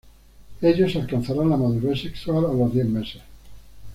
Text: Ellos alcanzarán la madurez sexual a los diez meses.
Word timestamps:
Ellos 0.63 0.95
alcanzarán 0.95 1.51
la 1.51 1.57
madurez 1.57 2.01
sexual 2.01 2.45
a 2.47 2.53
los 2.53 2.73
diez 2.73 2.87
meses. 2.87 3.21